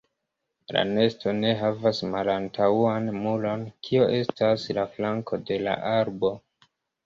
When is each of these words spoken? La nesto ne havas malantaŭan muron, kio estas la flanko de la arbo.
La 0.75 0.81
nesto 0.91 1.33
ne 1.43 1.51
havas 1.59 1.99
malantaŭan 2.15 3.13
muron, 3.19 3.69
kio 3.89 4.09
estas 4.19 4.67
la 4.81 4.89
flanko 4.97 5.45
de 5.53 5.63
la 5.69 5.81
arbo. 5.97 6.37